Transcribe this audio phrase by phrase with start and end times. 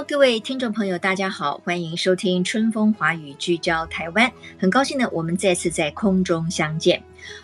[0.00, 4.32] 各位听众朋友，大家好，欢迎收听《春风华语》，聚焦台湾。
[4.58, 7.00] 很高兴呢，我们再次在空中相见。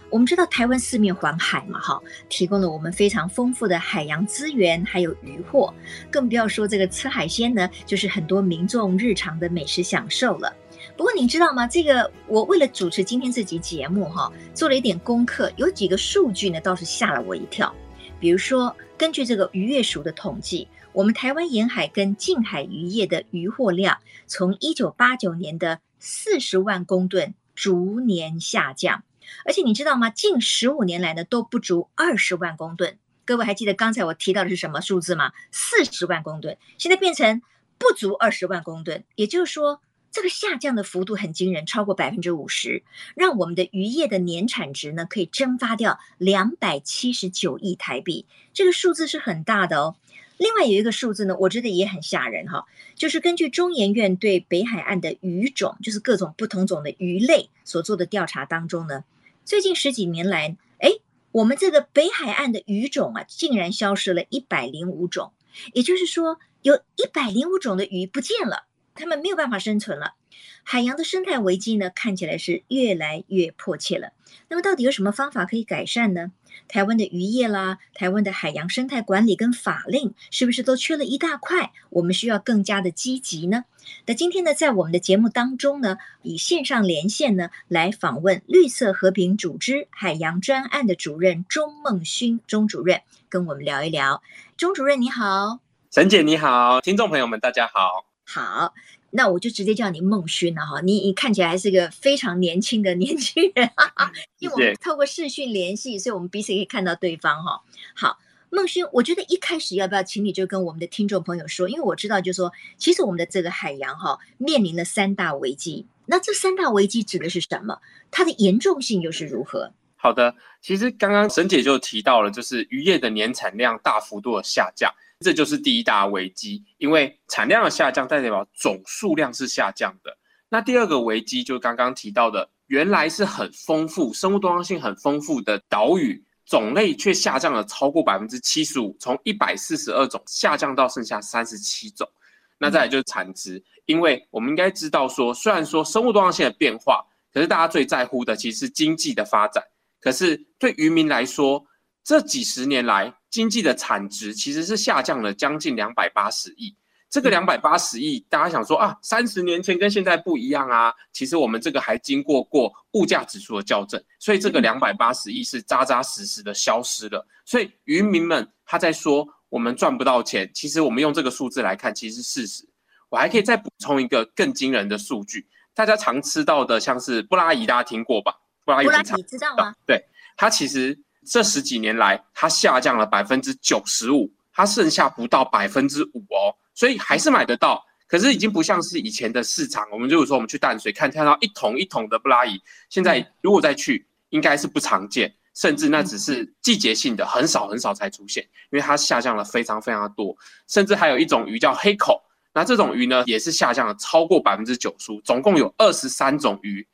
[0.08, 5.72] 我们知道台湾四面环海嘛，哈，提供了我们非常丰富的海洋资源，还有渔获，
[6.10, 10.52] 更不要说这个吃海鲜呢，就是很多民众日常的美食享受了。
[10.96, 11.66] 不过你知道吗？
[11.66, 17.72] 这个我为了主持今天这集节目，哈，做了一点功课，有几个数据呢，倒是吓了我一跳。
[18.18, 20.66] 比如说，根据这个渔业署的统计。
[20.98, 29.04] 我们台湾沿海跟近海渔业的渔获量，从一九八九年的四十万公吨逐年下降，
[29.44, 30.10] 而且你知道吗？
[30.10, 32.98] 近十五年来呢都不足二十万公吨。
[33.24, 35.30] 各位还记得刚才我提到的是什么数字吗？
[35.52, 37.42] 四十万公吨，现在变成
[37.78, 42.82] 不足二十万公吨，也就是说，这个下降的幅度很惊人，超过百分之五十，
[43.14, 49.94] 让我们的渔业的年产值呢可以蒸发掉两百七十九亿台币，这个数字是很大的哦。
[50.38, 59.04] 另外有一个数字呢，我觉得也很吓人哈，就是根据中研院对北海岸的鱼种，就是各种不同种的鱼类所做的调查当中呢，
[59.44, 60.92] 最近十几年来，哎，
[61.32, 65.32] 我们这个北海岸的鱼种啊，竟然消失了一百零五种，
[65.72, 70.14] 也就是说，有一百零五种的鱼不见了，它们没有办法生存了。
[70.62, 74.12] 海洋的生态危机呢，看起来是越来越迫切了。
[74.48, 76.32] 那么，到底有什么方法可以改善呢？
[76.66, 81.72] 台湾的渔业啦，台湾的海洋生态管理跟法令，是不是都缺了一大块？
[81.90, 83.64] 我们需要更加的积极呢？
[84.06, 94.22] 那今天呢，在我们的节目当中呢，以线上连线呢，来访问绿色和平组织海洋专案的主任钟孟勋钟主任，跟我们聊一聊。
[94.56, 95.60] 钟主任你好，
[95.90, 98.74] 沈姐你好，听众朋友们大家好，好。
[99.10, 107.62] 那我就直接叫你孟勋了哈，你你看起来还是个非常年轻的 年轻人，哈哈，因为我们透过视讯联系，所以我们彼此可以看到对方哈。
[107.94, 108.18] 好，
[108.50, 117.80] 孟勋，我觉得一开始要不要请你就跟我们的听众朋友说，因为我知道就是说，其实我们的这个海洋哈面临了三大危机，那这三大危机指的是什么？
[118.10, 119.72] 它的严重性又是如何？
[119.96, 124.92] 好的，其实刚刚沈姐就提到了，就是渔业的年产量大幅度的下降。
[125.20, 130.16] 这就是第一大危机，因为产量的下降代表总数量是下降的。
[130.48, 142.08] 那第二个危机就是刚刚提到的，原来是很丰富、生物多样性很丰富的岛屿种类，却下降了超过百分之七十五，从一百四十二种下降到剩下三十七种。
[142.56, 149.62] 那再来就是产值，因为我们应该知道说，虽然说生物多样性的变化，可是大家最在乎的其实是经济的发展。
[150.00, 151.66] 可是对渔民来说，
[152.04, 156.74] 这几十年来，经济的产值其实是下降了将近两百八十亿。
[157.10, 160.92] 这个两百八十亿，大家想说啊，三十年前跟现在不一样啊。
[161.10, 167.26] 其实我们这个还经过过物价指数的校正，所以这个两百八十亿是扎扎实实的消失了。
[167.46, 172.68] 所以渔民们他在说我们赚不到钱，其实我们用这个数字来看，其实是事实。
[173.08, 178.34] 我还可以再补充一个更惊人的数据，大家常吃到的像是布拉鱼，大家听过吧？
[178.66, 179.74] 布拉鱼，你知道吗？
[179.86, 180.04] 对，
[180.36, 180.98] 它其实。
[181.28, 189.86] 这十几年来，它下降了百分之九十五，它剩下不到百分之五哦，所以还是买得到，可是已经不像是以前的市场。
[189.92, 192.58] 我们就是说，我们去淡水看，看到一桶一桶的布拉鱼，
[192.88, 200.34] 现在如果再去，应该是不常见，甚至那只是季节性的，很少很少才出现，因为它下降了非常非常多。
[200.66, 202.22] 甚至还有一种鱼叫黑口，
[202.54, 206.86] 那这种鱼呢，也是下降了超过百分之九十五，总共有二十三种鱼，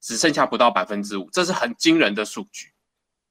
[0.00, 2.71] 只剩下不到百分之五，这是很惊人的数据。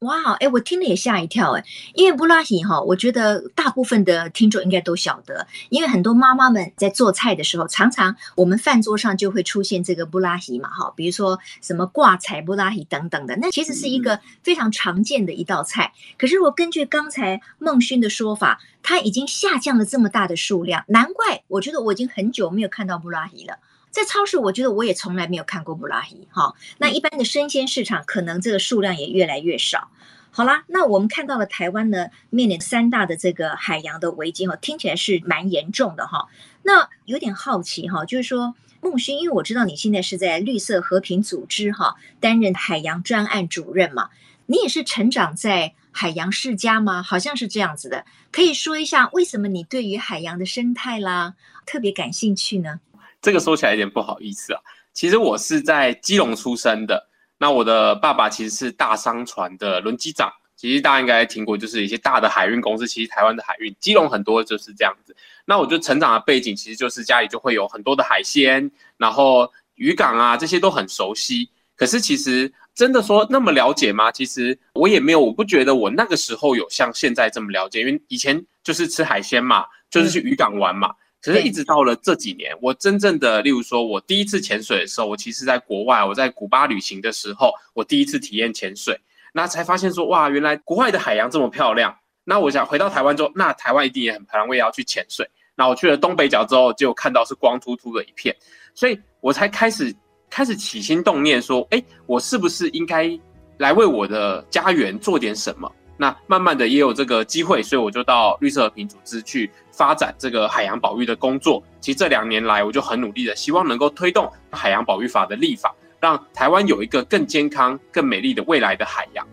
[0.02, 1.64] 哇，哎，我听了也吓一跳，哎，
[1.94, 15.94] 因为布拉提哈，我觉得大部分的听众应该都晓得，因为很多妈妈们在做菜的时候，常常我们饭桌上就会出现这个布拉提嘛，哈，比如说什么挂彩布拉提等等的，那其实是一个非常常见的一道菜。
[16.18, 23.60] 可是我根据刚才孟勋的说法，它已经下降了这么大的数量，难怪我觉得我已经很久没有看到布拉提了。
[23.92, 26.56] 在超市，我觉得我也从来没有看过布拉鱼哈。
[26.78, 29.90] 那一般的生鲜市场，可能这个数量也越来越少。
[30.32, 36.30] 好啦，那我们看到了台湾呢，面临三大的这个海洋的危机哈，听起来是蛮严重的哈。
[36.64, 44.10] 那有点好奇哈，就是说孟勋，因为我知道你现在是在绿色和平组织哈担任海洋专案主任嘛，
[44.46, 47.04] 你也是成长在海洋世家吗？
[47.04, 48.06] 好像是这样子的。
[48.32, 51.34] 可以说一下为什么你对于海洋的生态啦
[51.66, 52.80] 特别感兴趣呢？
[53.22, 54.60] 这个说起来有点不好意思啊。
[54.94, 57.08] 其实我是在基隆出生的，
[57.38, 60.32] 那我的爸爸其实是大商船的轮机长。
[60.58, 65.16] 其实大家应该听过，就是一些大的海运公司，其实台湾的海运，基隆很多就是这样子。
[65.44, 71.50] 那我就成长的背景，其实就是家里就会有很多的海鲜，然后渔港啊这些都很熟悉。
[71.76, 74.12] 可是其实真的说那么了解吗？
[74.12, 80.94] 其实我也没有，我不觉得我那个时候有像现在这么了解，因为以前就是吃海鲜嘛，就是去渔港玩嘛。
[81.22, 89.00] 可是一直到了这几年，我真正的，例如说我第一次潜水的时候，我其实在国外，我在古巴旅行的时候，我第一次体验潜水。
[89.34, 91.96] 那才发现说，哇，原来国外的海洋这么漂亮。
[92.24, 95.30] 那我想回到台湾之后，那台湾一定也很漂亮，我也要去潜水。
[95.56, 98.36] 那我去了东北角之后，就看到是光秃秃的一片，
[98.74, 99.96] 所以我才开始
[100.30, 103.10] 开始起心动念说，哎，我是不是应该
[103.58, 105.72] 来为我的家园做点什么？
[106.02, 111.62] 那慢慢的也有这个机会，所以我就到绿色和平组织去发展这个海洋保育的工作。
[111.80, 115.72] 其实这两年来，我就很努力的，希望能够推动海洋保育法的立法。
[116.00, 119.24] 让台湾有一个更健康、更美丽的未来的海洋。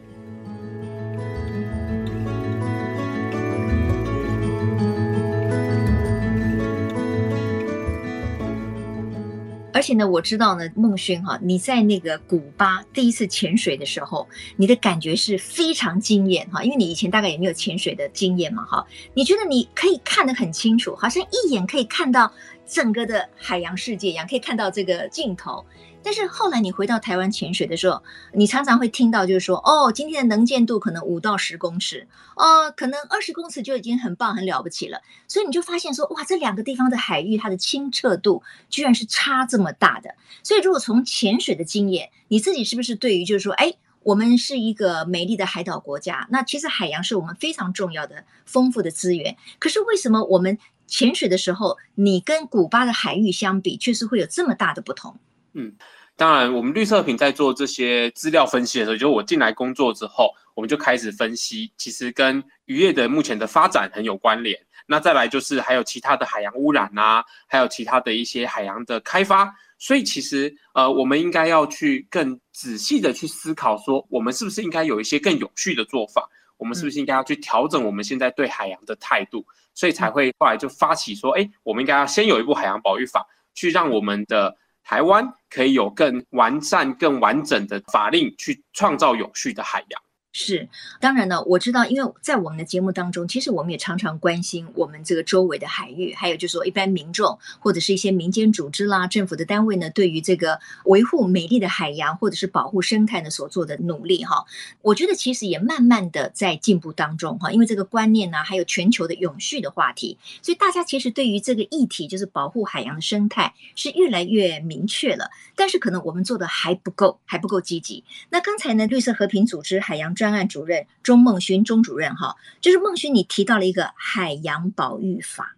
[9.72, 14.26] 而且呢，我知道呢，孟勋哈，你在那个古巴第一次潜水的时候，
[14.56, 18.86] 你的感觉是非常惊艳哈，因为你以前大概也没有潜水的经验嘛哈。
[19.14, 22.32] 你觉得你可以看得很清楚，好像一眼可以看到
[22.66, 25.64] 整个的海洋世界一样，可以看到这个镜头。
[26.08, 28.02] 但是后来你回到台湾潜水的时候，
[28.32, 35.02] 你常常会听到就是说，哦，今天的能见度可能五到十公尺，哦，可能二十公尺就已经很棒很了不起了。
[35.26, 40.14] 所以你就发现说，哇，这两个地方的海域它的清澈度居然是差这么大的。
[40.43, 49.37] 所以如果从潜水的经验，你自己是不是对于就是说，哎，我们是一个美丽的海岛国家，那其实海洋是我们非常重要的丰富的资源。
[49.58, 50.56] 可是为什么我们
[50.87, 55.19] 潜水的时候，你跟古巴的海域相比，确实会有这么大的不同？
[55.54, 55.72] 嗯，
[56.18, 64.58] 当然，我们绿色品在做这些资料分析的时候，就是我进来工作之后，我们就开始分析，其实跟渔业的目前的发展很有关联。
[64.84, 69.54] 那再来就是还有其他的海洋污染啊，还有其他的一些海洋的开发。
[69.78, 76.28] 所以其实呃，我们应该要去更仔细的去思考，说我们是不是应该有一些更有序的做法？
[76.56, 79.46] 我们是不是应该要去调整我们现在对海洋的态度？
[79.72, 83.24] 所以才会后来就发起说，哎，我们应该要先有一部海洋保育法，
[83.54, 84.56] 去让我们的。
[84.88, 90.02] 台湾可以有更完善、更完整的法令，去创造有序的海洋。
[90.40, 90.69] 是，
[91.00, 104.44] 当然呢，我知道，因为在我们的节目当中，其实我们也常常关心我们这个周围的海域，还有就是说一般民众或者是一些民间组织啦、政府的单位呢，对于这个维护美丽的海洋或者是保护生态呢所做的努力哈，
[104.81, 118.05] 我觉得其实也慢慢的在进步当中哈，因为这个观念呢，还有全球的永续的话题，所以大家其实对于这个议题，就是保护海洋的生态是越来越明确了，但是可能我们做的还不够，还不够积极。
[118.31, 125.56] 那刚才呢，绿色和平组织海洋专案主任钟孟勋钟主任哈，就是孟勋，你提到了一个海洋保育法，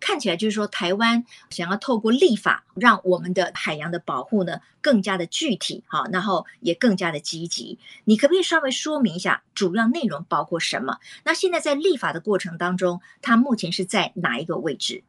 [0.00, 7.78] 看起来就是说台湾想要透过立法，让我们的海洋的保护呢更加的具体哈，然后也更加的积极。
[8.04, 10.98] 你可不可以稍微说明一下主要内容包括什么？
[11.24, 15.02] 那现在在立法的过程当中，它目前是在哪一个位置？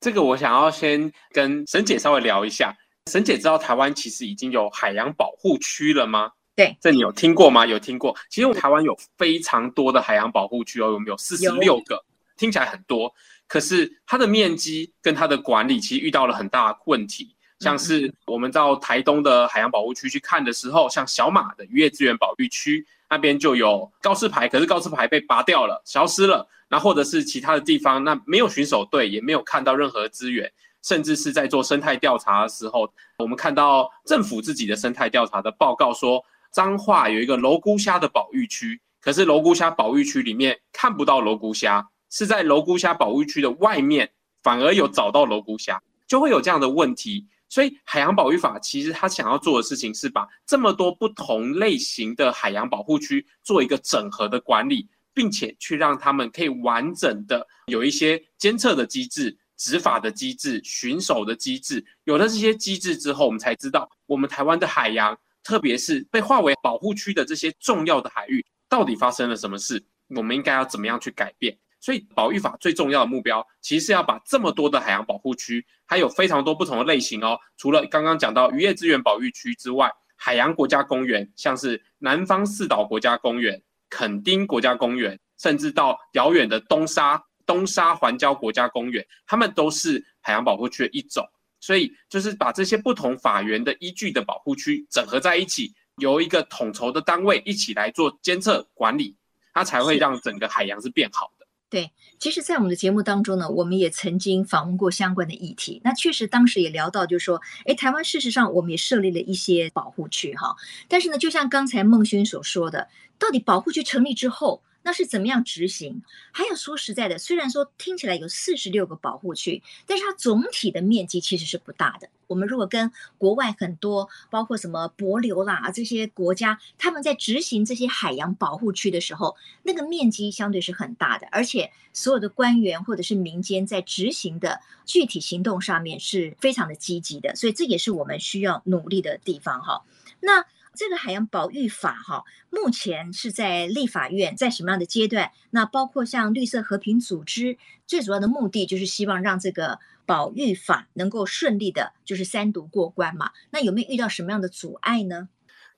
[0.00, 2.74] 这个我想要先跟沈姐稍微聊一下。
[3.10, 6.30] 沈姐知道台湾其实已经有海洋保护区了吗？
[6.54, 7.64] 对，这你有听过吗？
[7.64, 8.14] 有听过。
[8.28, 12.04] 其实我们台湾有非常多的海洋保护区哦，我们有四十六个，
[12.36, 13.10] 听起来很多，
[13.48, 17.34] 可是它的面积跟它的管理其实遇到了很大的问题。
[17.58, 26.46] 像是我们到台东的海洋保护区去看的时候，像小马的渔业资源保育区那边就有告示牌，可是告示牌被拔掉了，消失了。
[26.68, 36.22] 那或者是其他的地方，那没有巡守队，也没有看到任何资源，甚至是在做生态调查的时候，我们看到政府自己的生态调查的报告说。
[36.52, 47.26] 彰化有一个蝼菇虾的保育区，可是蝼菇虾保育区里面看不到蝼菇虾，是在蝼菇虾保育区的外面反而有找到蝼菇虾，就会有这样的问题。
[47.48, 61.84] 所以海洋保育法其实他想要做的事情是把这么多不同类型的海洋保护区做一个整合的管理，并且去让他们可以完整的有一些监测的机制、执法的机制、巡守的机制。
[62.04, 65.18] 有了这些机制之后，我们才知道我们台湾的海洋。
[65.42, 69.82] 特别是被划为保护区的这些重要的海域，到底发生了什么事？
[70.08, 71.56] 我们应该要怎么样去改变？
[71.80, 77.36] 所以，保育法最重要的目标，其实是要把这么多的海洋保护区，还有非常多不同的类型哦。
[77.56, 91.28] 除了刚刚讲到渔业资源保育区之外，海洋国家公园，像是南方四岛国家公园、垦丁国家公园，甚至到遥远的东沙东沙环礁国家公园，它们都是海洋保护区的一种。
[91.62, 99.16] 所以就是把这些不同法源的依据的保护区整合在一起，由一个统筹的单位一起来做监测管理，
[99.54, 101.46] 它才会让整个海洋是变好的。
[101.70, 105.80] 对，其实，在我们的节目当中呢，我们也曾经访问过相关的议题。
[105.82, 110.54] 那确实，当时也聊到，就是说，哎，台湾事实上我们也设立了一些保护区，哈。
[110.86, 112.88] 但是呢，就像刚才孟勋所说的，
[113.18, 116.02] 到底保护区成立之后，那是怎么样执行？
[116.30, 122.08] 还有说实在的，虽然说听起来有四十六个保护区，但是它总体的面积其实是不大的。
[122.26, 139.84] 我们如果跟国外很多，包括什么帛琉啦这些国家，他们在执行这些海洋保护区的时候，那个面积相对是很大的，而且所有的官员或者是民间在执行的具体行动上面是非常的积极的，所以这也是我们需要努力的地方哈。
[140.20, 140.44] 那。
[140.74, 145.30] 这个海洋保育法哈，目前是在立法院，在什么样的阶段？
[145.50, 153.32] 那包括像绿色和平组织，最主要的目的就是希望让这个保育法能够顺利的，就是三读过关嘛。
[153.50, 155.28] 那有没有遇到什么样的阻碍呢？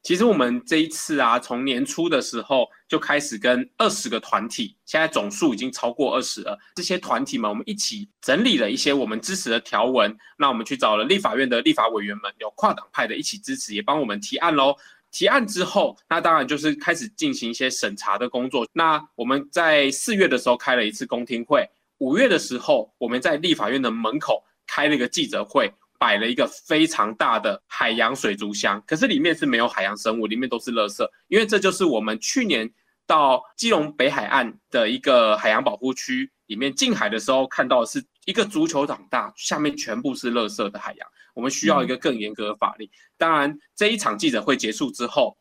[0.05, 6.59] 其实我们这一次啊，从年初的时候就开始跟二十个团体，现在总数已经超过二十了。
[6.75, 10.15] 这些团体们，我们一起整理了一些我们支持的条文。
[10.37, 14.77] 那我们去找了立法院的立法委员们，有跨党派的一起支持，也帮我们提案喽。
[15.11, 18.69] 提案之后，那当然就是开始进行一些审查的工作。
[18.75, 25.73] 那我们在四月的时候开了一次公听会，五月的时候我们在立法院的门口开了一个记者会。
[26.05, 31.03] 摆了一个非常大的海洋水族箱，可是里面是没有海洋生物，里面都是垃圾。
[31.29, 32.71] 因为这就是我们去年
[33.07, 41.09] 到基隆北海岸的一个海洋保护区里面近海的时候看到的是一个足球场大，下面全部是垃圾的海洋。
[41.35, 42.87] 我们需要一个更严格的法令。
[43.17, 45.35] 当然，这一场记者会结束之后，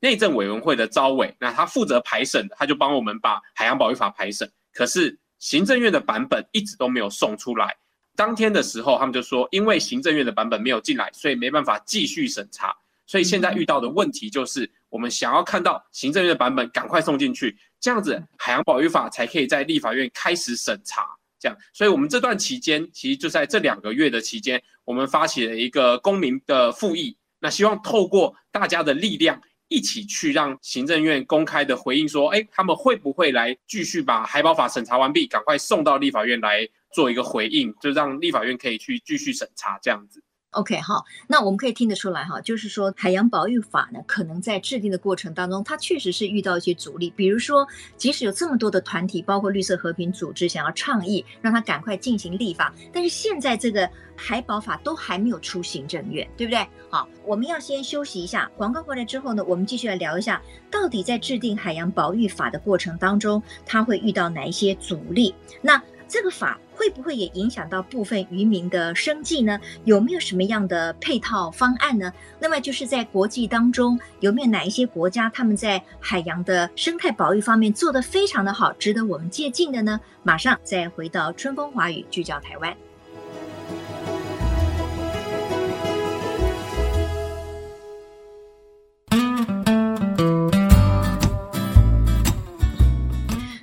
[0.00, 4.50] 内政委员会的招委，那他负责排审的，他就帮我们把海洋保育法排审。
[4.72, 7.76] 可是行政院的版本一直都没有送出来。
[8.18, 12.74] 当天的时候，他们就说，因为行政院的版本没有进来，所以没办法继续审查。
[13.06, 21.06] 所以现在遇到的问题就是，我们想要看到行政院的版本赶快送进去，这样子海洋保育法才可以在立法院开始审查。
[21.38, 36.68] 这样，所以我们这段期间，其实就在这两个月的期间，我们发起了一个公民的复议，那希望透过大家的力量，一起去让行政院公开的回应说，哎，他们会不会来继续把海保法审查完毕，赶快送到立法院来。
[36.92, 40.22] 做一个回应，就让立法院可以去继续审查这样子。
[40.52, 47.10] OK，好，那我们可以听得出来哈，就是说海洋保育法呢，可能在制定的过程当中，它确实是遇到一些阻力。
[47.14, 47.68] 比如说，
[47.98, 56.66] 即使有这么多的团体，包括绿色和平组织想要倡议，让它赶快进行立法，但是现在这个海保法都还没有出行政院，对不对？
[56.88, 65.34] 好，我们要先休息一下，广告回来之后呢，我们继续来聊一下，到底在制定海洋保育法的过程当中，它会遇到哪一些阻力？
[65.60, 69.60] 那这个法会不会也影响到部分渔民的生计呢？
[69.84, 72.10] 有没有什么样的配套方案呢？
[72.40, 80.00] 那么就是在国际当中，有没有哪一些国家他们在海洋的生态保育方面做得非常的好，值得我们借鉴的呢？
[80.22, 82.74] 马上再回到春风华语，聚焦台湾。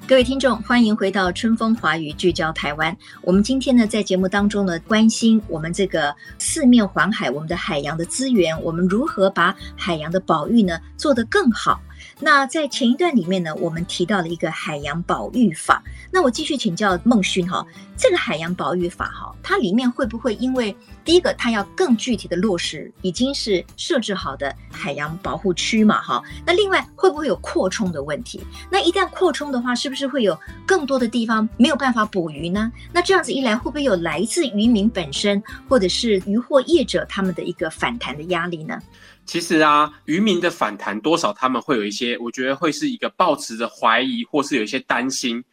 [0.07, 2.95] 各位听众，欢迎回到春风华语，聚焦台湾。
[3.23, 11.81] 我们今天呢，在节目当中呢，关心我们这个四面环海，我们的海洋的资源，我们如何把海洋的保育呢做得更好。
[12.19, 15.83] 那在前一段里面呢，我们提到了一个海洋保育法。
[16.11, 17.65] 那我继续请教孟勋哈，
[17.97, 26.23] 这个海洋保育法哈，它里面会不会因为第一个它要更具体的落实已经是设置好的海洋保护区嘛哈？
[26.45, 28.41] 那另外会不会有扩充的问题？
[28.71, 32.71] 那一旦扩充的话，是不是会有更多的地方没有办法捕鱼呢？
[32.93, 38.79] 那这样子一来，会不会有来自渔民本身或者是渔获业者他们的一个反弹的压力呢？
[39.25, 45.43] 其实啊，渔民的反弹多少他们会有一些，我觉得会是一个抱持着怀疑，或是有一些担心。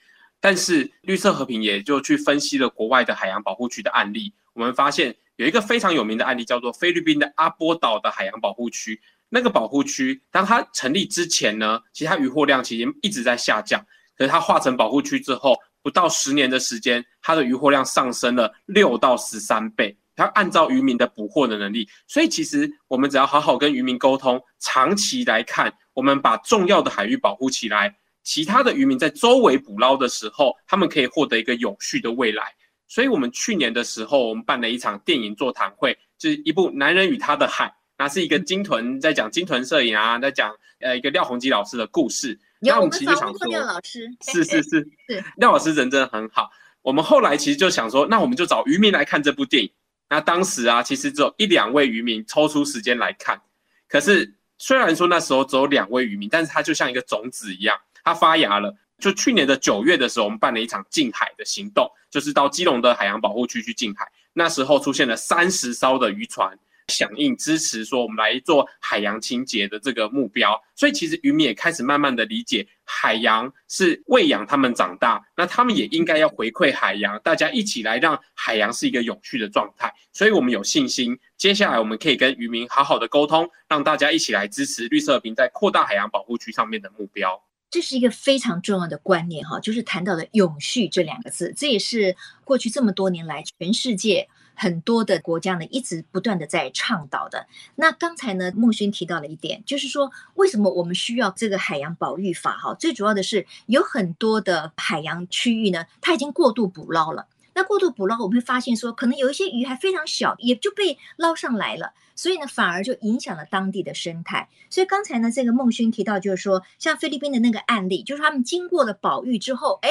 [0.41, 9.01] 但是绿色和平也就去分析了国外的海洋保护区的案例，我们发现有一个非常有名的案例，叫做菲律宾的阿波岛的海洋保护区。
[9.29, 13.81] 那个保护区，当它成立之前呢，其实它渔获量其实一直在下降。
[14.19, 19.97] 可是它划成保护区之后，不到十年的时间，它的渔获量上升了六到十三倍。
[20.15, 32.45] 它按照渔民的捕获的能力，所以其实我们只要好好跟渔民沟通，长期来看，我们把重要的海域保护起来，其他的渔民在周围捕捞的时候，他们可以获得一个永续的未来。
[32.87, 37.67] 所以，我们去年的时候，我们办了一场电影座谈会，就是一部《男人与他的海》。
[37.97, 42.39] 那是一个鲸豚在讲鲸豚摄影啊，在讲呃一个廖鸿基老师的故事。
[42.61, 44.71] 有那我们其实想说，廖老师是是是
[45.09, 46.51] 是，廖老师人真的很好。
[46.83, 49.71] 我们后来其实就想说，那我们就找渔民来看这部电影。
[50.13, 53.41] 那当时啊，其实只有一两位渔民抽出时间来看。
[53.89, 58.77] 可是虽然说那时候只有两位渔民，但是它就像一个种子一样，它发芽了。
[58.99, 64.07] 就去年的九月的时候，我们办了一场近海的行动，就是到基隆的海洋保护区去近海。
[64.35, 66.59] 那时候出现了三十艘的渔船
[66.89, 70.61] 响应支持，说我们来做海洋清洁的这个目标。
[70.75, 79.93] 所以其实渔民也开始慢慢的理解，海洋是喂养他们长大，那他们也应该要回馈海洋，大家一起来让海洋是一个永续的状态。
[80.13, 87.43] 所以我们有信心，接下来我们可以跟渔民好好的沟通，让大家一起来支持绿色和平在扩大海洋保护区上面的目标。
[87.71, 97.47] 这是一个非常重要的观念哈，就是谈到的永续这两个字，这也是过去这么多年来全世界很多的国家呢一直不断的在倡导的。
[97.77, 102.75] 那刚才呢，孟勋提到了一点，就是说为什么我们需要这个海洋保育法哈？
[102.75, 107.27] 最主要的是有很多的海洋区域呢，它已经过度捕捞了。
[107.55, 114.49] 那过度捕捞，我们会发现说，可能有一些鱼还非常小，也就被捞上来了，所以呢，反而就影响了当地的生态。
[114.71, 119.91] 所以刚才呢，这个孟勋提到，就是说，像菲律宾的那个案例，就是他们经过了保育之后，哎，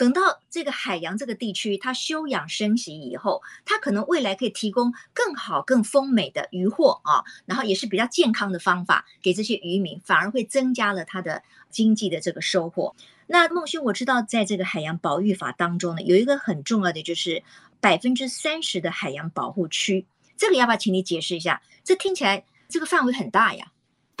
[0.00, 12.96] 等到这个海洋这个地区它休养生息以后，它可能未来可以提供更好、更丰美的渔获啊，然后也是比较健康的方法给这些渔民，反而会增加了它的经济的这个收获。
[13.26, 17.42] 那孟兄，我知道在这个海洋保育法当中呢，有一个很重要的就是
[17.78, 20.06] 百分之三十的海洋保护区，
[20.38, 21.60] 这个要不要请你解释一下？
[21.84, 23.70] 这听起来这个范围很大呀。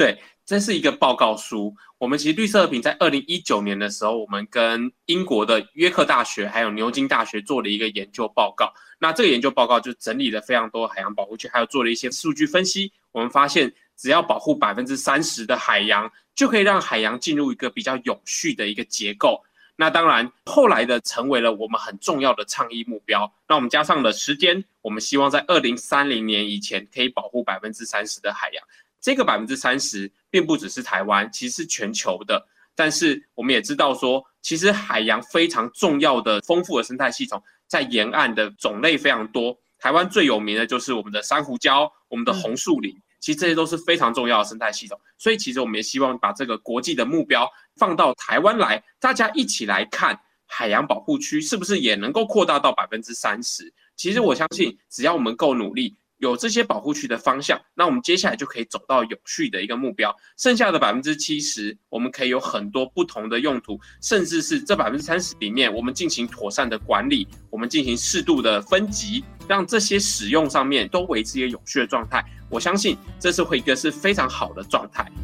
[0.00, 1.76] 对，这是一个报告书。
[1.98, 8.72] 我们其实绿色和平在二零一九年的时候，我们跟英国的约克大学还有牛津大学做了一个研究报告。
[8.98, 12.90] 那这个研究报告就整理了非常多海洋保护区，还有做了一些数据分析。
[13.12, 19.44] 我们发现，只要保护百分之三十的海洋，就可以让海洋进入一个比较永续的一个结构。
[19.76, 23.30] 那当然，后来的成为了我们很重要的倡议目标。
[23.46, 28.64] 那我们加上了时间，我们希望在二零三零年以前可以保护百分之三十的海洋。
[29.00, 32.46] 这个百分之三十并不只是台湾，其实是全球的。
[32.74, 39.58] 但是我们也知道说，其实海洋非常重要的、丰富的生态系统，在沿岸的种类非常多。
[39.78, 42.92] 台湾最有名的就是我们的珊瑚礁、我们的红树林。
[42.92, 53.70] 嗯其实这些都是非常重要的生态系统，所以其实我们也希望把这个国际的目标放到台湾来，大家一起来看海洋保护区是不是也能够扩大到百分之三十。
[53.94, 60.14] 其实我相信，只要我们够努力，有这些保护区的方向，那我们接下来就可以走到永续的一个目标。
[60.36, 72.22] 剩下的百分之七十，我们可以有很多不同的用途，甚至是这百分之三十里面，我们进行妥善的管理，我们进行适度的分级，让这些使用上面都维持一个永续的状态。
[72.50, 75.10] 我相信这是会一个是非常好的状态。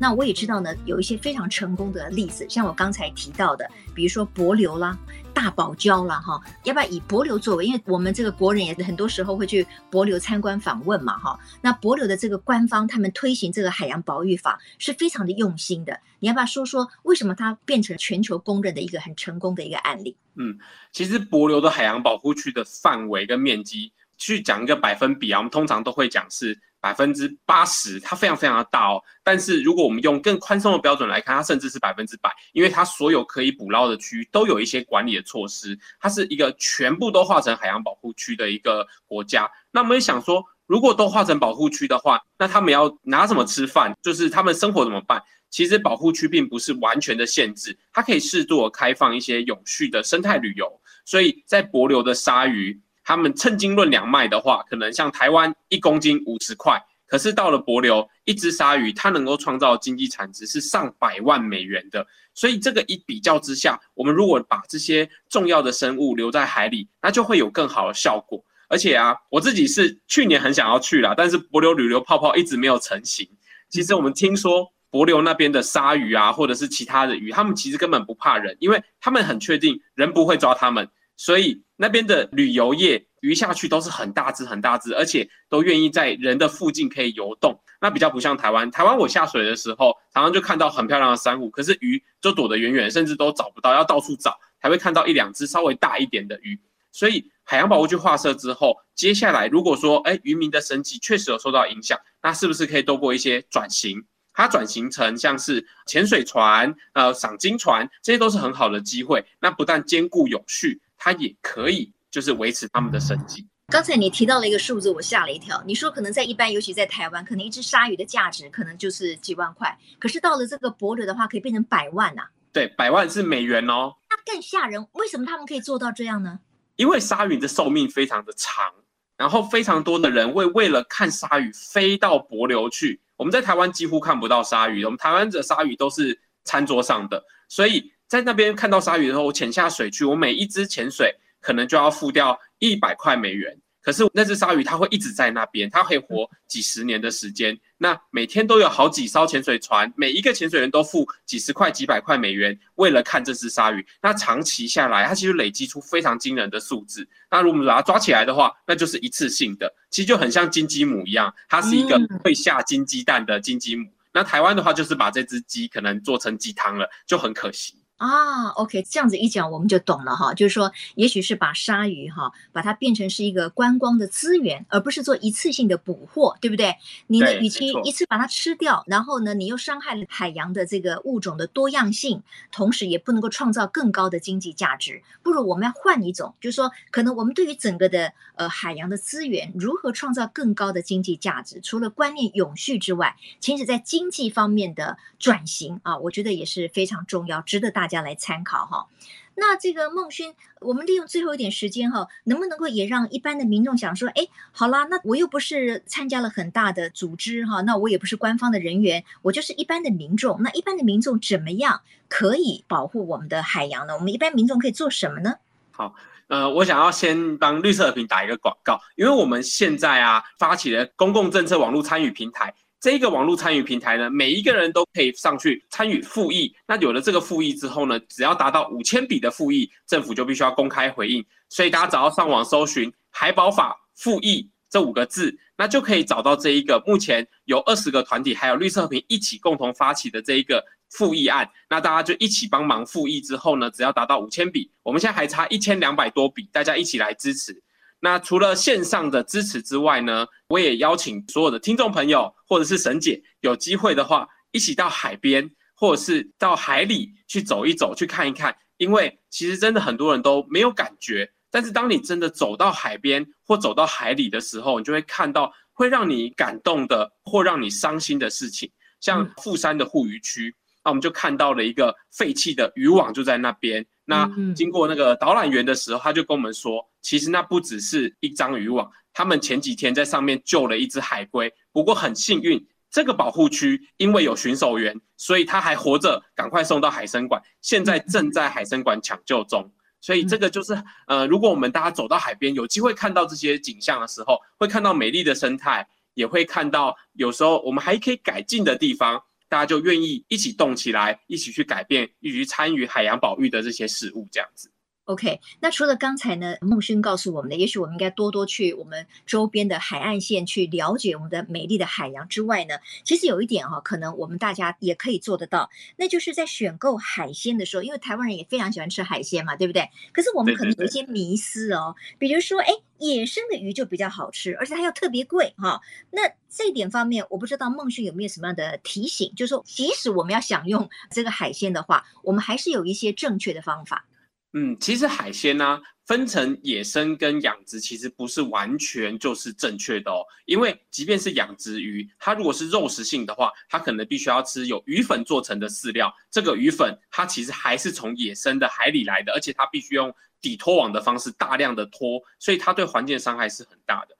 [0.00, 4.98] 那我也知道呢，有一些非常成功的例子，像我刚才提到的，比如说帛琉啦、
[5.42, 7.66] 大堡礁啦，哈，要不要以帛琉作为？
[7.66, 11.36] 因为我们这个国人也很多时候会去帛琉参观访问嘛，哈。
[11.60, 20.16] 那帛琉的这个官方他们推行这个海洋保育法是非常的用心的，你要不要说说为什么它变成全球公认的一个很成功的一个案例？
[20.36, 20.56] 嗯，
[20.92, 26.56] 其实帛琉的海洋保护区的范围跟面积，去讲一个百分比啊，我们通常都会讲是。
[26.82, 29.00] 百分之八十，它非常非常的大哦。
[29.22, 35.78] 但是如果我们用更宽松的标准来看，它甚至是百分之百，因为它所有可以捕捞的区域都有一些管理的措施。
[36.00, 39.48] 它是一个全部都划成海洋保护区的一个国家。
[39.70, 43.94] 那我们想说，如果都划成保护区的话，那他们要拿什么吃饭？
[44.02, 45.22] 就是他们生活怎么办？
[45.50, 50.68] 其实保护区并不是完全的限制，它可以适度开放一些永续的生态旅游。
[51.04, 52.80] 所以在帛琉的鲨鱼。
[53.04, 62.06] 他们称斤论两卖的话，可能像台湾一公斤五十块，可是到了帛琉，一只鲨鱼它能够创造经济产值是上百万美元的。
[62.34, 68.42] 所以这个一比较之下，我们如果把这些重要的生物留在海里，那就会有更好的效果。
[68.68, 73.28] 而且啊，我自己是去年很想要去啦，但是帛琉旅游泡泡一直没有成型。
[73.68, 80.88] 其实我们听说帛琉那边的鲨鱼啊，或者是其他的鱼，他们其实根本不怕人，因为他们很确定人不会抓他们。
[81.22, 87.56] 所以那边的旅游业鱼下去都是很大只很大只，而且都愿意在人的附近可以游动。
[87.80, 96.60] 那比较不像台湾，台湾我下水的时候常常就看到很漂亮的珊瑚，可是鱼就躲得远远，甚至都找不到，要到处找才会看到一两只稍微大一点的鱼。
[96.90, 109.24] 所以海洋保护区划设之后，接下来如果说哎渔民的生计确实有受到影响，那是不是可以透过一些转型，它转型成像是潜水船、呃赏金船，这些都是很好的机会。
[109.38, 110.80] 那不但兼顾永续。
[111.04, 113.44] 它也可以就是维持他们的生计。
[113.66, 115.60] 刚才你提到了一个数字，我吓了一跳。
[115.66, 122.30] 你说可能在一般，尤其在台湾，可能一只鲨鱼的价值可能就是几万块，可是到了这个博流的话，可以变成百万呐、啊。
[122.52, 123.94] 对，百万是美元哦。
[124.08, 126.38] 那更吓人，为什么他们可以做到这样呢？
[126.76, 128.72] 因为鲨鱼的寿命非常的长，
[129.16, 133.00] 然后非常多的人会为了看鲨鱼飞到帛琉去。
[133.16, 143.58] 我们在台湾几乎看不到鲨鱼，我们台湾的鲨鱼都是餐桌上的，所以在那边看到鲨鱼的时候，我潜下水去，我每一只潜水可能就要付掉一百块美元。
[143.80, 147.58] 可是那只鲨鱼它会一直在那边，它可以活几十年的时间。
[147.78, 153.82] 那每天都有好几艘潜水船，每一个潜水员都付几十块、几百块美元，为了看这只鲨鱼。
[154.02, 157.08] 那长期下来，它其实累积出非常惊人的数字。
[157.30, 163.90] 那如果我们把它抓起来的话，那就是一次性的，其实就很像金鸡母一样，它是一个会下金鸡蛋的金鸡母。
[164.12, 167.81] 那台湾的话，就是把这只鸡可能做成鸡汤了，就很可惜。
[168.02, 176.74] 啊，OK，这样子一讲我们就懂了哈，就是说，也许是把鲨鱼哈，把它变成是一个观光的资源，而不是做一次性的捕获，对不对？
[177.06, 197.91] 你呢，与其一次把它吃掉，然后呢，你又伤害了海洋的这个物种的多样性，同时也不能够创造更高的经济价值，不如我们要换一种，就是说，可能我们对于整个的呃海洋的资源如何创造更高的经济价值，除了观念永续之外，其实在经济方面的转型啊，我觉得也是非常重要，值得大家。
[197.92, 198.86] 大家来参考哈，
[199.34, 210.40] 那这个孟勋，我们利用最后一点时间哈，能不能够也让一般的民众想说，哎，好啦，那我又不是参加了很大的组织哈，那我也不是官方的人员，我就是一般的民众。
[210.42, 213.92] 那一般的民众怎么样可以保护我们的海洋呢？
[213.94, 215.34] 我们一般民众可以做什么呢？
[215.72, 215.94] 好，
[216.28, 222.54] 呃，我想要先帮绿色和平打一个广告，因为我们现在啊发起了公共政策网络参与平台。
[222.82, 226.52] 这一个网络参与平台呢，每一个人都可以上去参与复议。
[226.66, 231.24] 那有了这个复议之后呢，只要达到五千笔的复议，政府就必须要公开回应。
[231.48, 241.48] 所以大家只要上网搜寻“海保法复议”这五个字，那就可以找到这一个目前有二十个团体还有绿色和平一起共同发起的这一个复议案。
[241.70, 247.62] 那大家就一起帮忙复议之后呢，只要达到五千笔，我们现在还差一千两百多笔，大家一起来支持。
[248.04, 258.52] 那除了线上的支持之外呢，我也邀请所有的听众朋友或者是沈姐，有机会的话，一起到海边或者是到海里去走一走，去看一看。
[258.78, 268.68] 因为其实真的很多人都没有感觉，但是当你真的走到海边或走到海里的时候，你就会看到会让你感动的或让你伤心的事情。
[269.00, 270.52] 像富山的护渔区，
[270.84, 273.86] 那我们就看到了一个废弃的渔网就在那边。
[274.04, 281.52] 那经过那个导览员的时候，他就跟我们说，其实那不只是一张渔网，他们前几天在上面救了一只海龟。
[281.72, 289.70] 不过很幸运，这个保护区因为有巡守员，所以他还活着，赶快送到海生馆，现在正在海生馆抢救中。
[290.00, 299.22] 所以这个就是，呃，如果我们大家走到海边，有机会看到这些景象的时候，会看到美丽的生态，也会看到有时候我们还可以改进的地方。
[299.48, 304.72] 大家就愿意一起动起来，一起去改变，一起去参与海洋保育的这些事物，这样子。
[305.06, 319.90] OK，那除了刚才呢，孟勋告诉我们的，也许我们应该多多去我们周边的海岸线去了解我们的美丽的海洋之外呢，其实有一点哈、哦，可能我们大家也可以做得到，那就是在选购海鲜的时候，因为台湾人也非常喜欢吃海鲜嘛，对不对？
[320.12, 325.80] 可是我们可能有一些迷思哦，对对对，比如说，哎，野生的鱼就比较好吃，而且它又特别贵哈、哦。
[326.12, 334.06] 那这一点方面，我不知道孟勋有没有什么样的提醒，就是说，即使我们要享用这个海鲜的话，我们还是有一些正确的方法。
[334.54, 340.22] 嗯，其实海鲜呢、分成野生跟养殖，其实不是完全就是正确的哦。
[340.44, 346.14] 因为即便是养殖鱼，它如果是肉食性的话，它可能必须要吃有鱼粉做成的饲料。
[346.30, 354.14] 这个鱼粉它其实还是从野生的海里来的，而且它必须用底拖网的方式大量的拖，所以它对环境的伤害是很大的。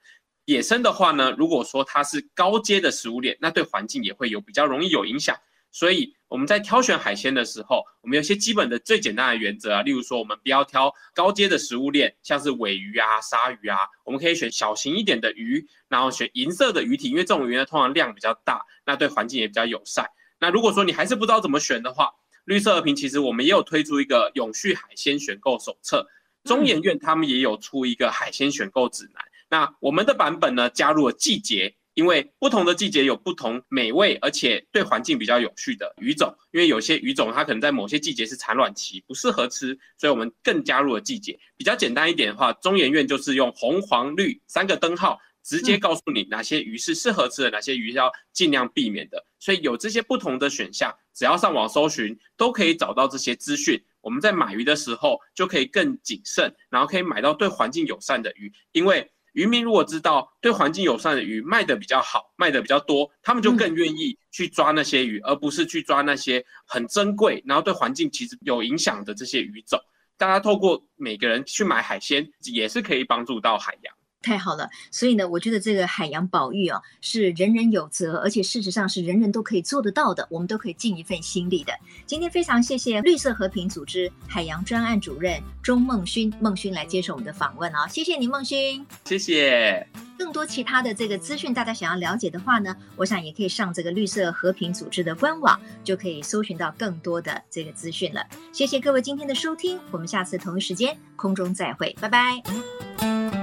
[0.45, 5.37] 野生的话呢，如果说它是高阶的食物链，那对环境也会有比较容易有影响。
[5.73, 20.07] 所以我们在挑选海鲜的时候，我们有些基本的最简单的原则啊，例如说我们不要挑高阶的食物链，像是尾鱼啊、鲨鱼啊，我们可以选小型一点的鱼，然后选银色的鱼体，因为这种鱼呢通常量比较大，那对环境也比较友善。
[20.39, 22.11] 那如果说你还是不知道怎么选的话，
[22.45, 26.05] 绿色和平其实我们也有推出一个永续海鲜选购手册，
[26.43, 29.23] 中研院他们也有出一个海鲜选购指南。
[29.49, 31.75] 那我们的版本呢，加入了季节。
[31.93, 36.35] 因为不同的季节有不同美味，而且对环境比较有序的鱼种。
[36.51, 41.39] 因为有些鱼种它可能在某些季节是产卵期，不适合吃，所以我们更加入了季节。
[41.55, 49.23] 比较简单一点的话，中研院就是用红、黄、绿三个灯号，直接告诉你哪些鱼是适合吃的，哪些鱼要尽量避免的。
[49.39, 53.79] 所以有这些不同的选项，只要上网搜寻，都可以找到这些资讯。
[54.01, 58.51] 我们在买鱼的时候就可以更谨慎，然后可以买到对环境友善的鱼。
[58.71, 69.79] 因为渔民如果知道对环境友善的鱼卖的比较好，卖的比较多，他们就更愿意去抓那些鱼，而不是去抓那些很珍贵，然后对环境其实有影响的这些鱼种。
[70.17, 73.93] 大家透过每个人去买海鲜，也是可以帮助到海洋。
[74.23, 81.73] 太好了，所以呢，我觉得这个海洋保育啊，是人人有责，而且事实上是人人都可以做得到的，我们都可以尽一份心力的。
[82.07, 89.85] 今天非常谢谢绿色和平组织海洋专案主任钟孟勋，孟勋来接受我们的访问啊，谢谢你，孟勋，谢谢。
[90.17, 98.25] 更多其他的这个资讯，大家想要了解的话呢，我想也可以上这个绿色和平组织的官网，就可以搜寻到更多的这个资讯了。
[98.53, 103.42] 谢谢各位今天的收听，我们下次同一时间空中再会，拜拜。